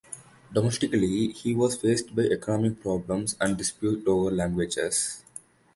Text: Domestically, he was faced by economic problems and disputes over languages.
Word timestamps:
Domestically, 0.51 1.27
he 1.27 1.53
was 1.53 1.75
faced 1.77 2.15
by 2.15 2.23
economic 2.23 2.81
problems 2.81 3.35
and 3.39 3.55
disputes 3.55 4.01
over 4.07 4.31
languages. 4.31 5.23